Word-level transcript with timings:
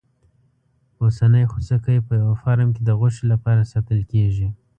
اوسنی 1.01 1.45
خوسکی 1.51 1.97
په 2.07 2.13
یوه 2.21 2.35
فارم 2.41 2.69
کې 2.75 2.81
د 2.83 2.89
غوښې 2.99 3.25
لپاره 3.33 3.69
ساتل 3.71 3.99
کېږي. 4.11 4.47